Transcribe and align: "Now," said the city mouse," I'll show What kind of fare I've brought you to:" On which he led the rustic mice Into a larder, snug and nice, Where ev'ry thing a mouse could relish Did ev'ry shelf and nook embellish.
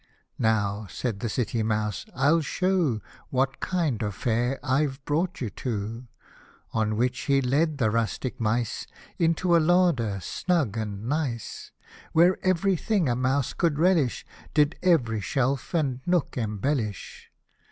"Now," 0.55 0.87
said 0.89 1.19
the 1.19 1.29
city 1.29 1.61
mouse," 1.61 2.07
I'll 2.15 2.41
show 2.41 3.01
What 3.29 3.59
kind 3.59 4.01
of 4.01 4.15
fare 4.15 4.57
I've 4.63 5.05
brought 5.05 5.41
you 5.41 5.51
to:" 5.61 6.07
On 6.73 6.95
which 6.95 7.19
he 7.29 7.39
led 7.39 7.77
the 7.77 7.91
rustic 7.91 8.39
mice 8.41 8.87
Into 9.19 9.55
a 9.55 9.61
larder, 9.63 10.19
snug 10.19 10.75
and 10.75 11.03
nice, 11.07 11.71
Where 12.13 12.43
ev'ry 12.43 12.77
thing 12.77 13.09
a 13.09 13.15
mouse 13.15 13.53
could 13.53 13.77
relish 13.77 14.25
Did 14.55 14.75
ev'ry 14.81 15.21
shelf 15.21 15.71
and 15.75 16.01
nook 16.07 16.35
embellish. 16.35 17.31